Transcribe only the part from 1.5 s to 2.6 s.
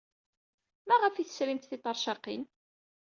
tiṭercaqin?